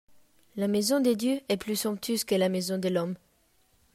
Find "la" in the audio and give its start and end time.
0.55-0.67, 2.33-2.49